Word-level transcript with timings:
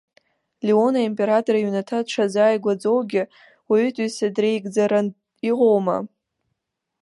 Леон 0.65 0.95
аимператор 1.01 1.55
иҩнаҭа 1.57 1.99
дшазааигәаӡоугьы, 2.05 3.23
уаҩытәыҩса 3.69 4.27
дреигӡаран 4.35 5.07
иҟоума. 5.49 5.97